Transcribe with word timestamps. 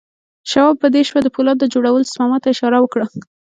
شواب 0.51 0.75
په 0.81 0.87
دې 0.93 1.01
شپه 1.07 1.19
د 1.23 1.27
پولاد 1.35 1.69
جوړولو 1.73 2.09
سپما 2.11 2.37
ته 2.43 2.47
اشاره 2.53 2.77
وکړه 2.81 3.05